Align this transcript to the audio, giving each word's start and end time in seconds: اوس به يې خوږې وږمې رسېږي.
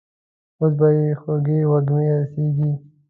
اوس 0.59 0.71
به 0.79 0.87
يې 0.97 1.07
خوږې 1.21 1.59
وږمې 1.71 2.07
رسېږي. 2.17 2.71